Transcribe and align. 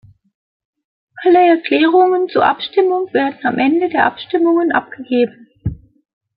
Alle 1.21 1.37
Erklärungen 1.45 2.27
zur 2.27 2.43
Abstimmung 2.43 3.13
werden 3.13 3.37
am 3.45 3.59
Ende 3.59 3.87
der 3.87 4.07
Abstimmungen 4.07 4.71
abgegeben. 4.71 5.47